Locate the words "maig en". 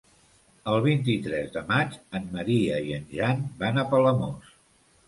1.73-2.27